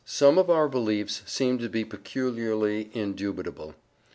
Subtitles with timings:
[0.03, 3.75] Some of our beliefs seem to be peculiarly indubitable.